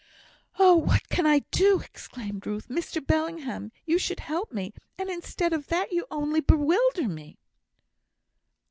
[0.57, 2.67] "Oh, what can I do!" exclaimed Ruth.
[2.69, 7.37] "Mr Bellingham, you should help me, and instead of that you only bewilder me."